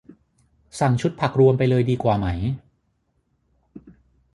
[0.79, 2.27] สั่งชุดผักรวมไปเลยดีกว่าไหม